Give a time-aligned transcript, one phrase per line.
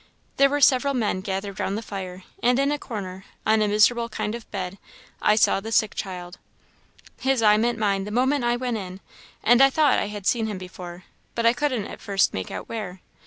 [0.37, 4.09] There were several men gathered round the fire, and in a corner, on a miserable
[4.09, 4.79] kind of bed,
[5.21, 6.39] I saw the sick child.
[7.19, 8.99] His eye met mine the moment I went in,
[9.43, 11.03] and I thought I had seen him before,
[11.35, 12.99] but couldn't at first make out where.